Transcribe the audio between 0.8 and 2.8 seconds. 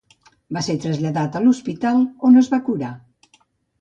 traslladat a l'hospital, on es va